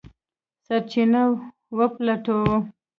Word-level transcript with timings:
سرچینه 0.65 1.23
وپلټو. 1.77 2.39